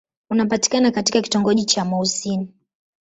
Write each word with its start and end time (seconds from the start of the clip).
Unapatikana 0.29 0.91
katika 0.91 1.21
kitongoji 1.21 1.65
cha 1.65 1.85
Mouassine. 1.85 2.47